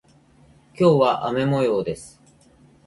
[0.75, 2.19] 今日は雨模様です。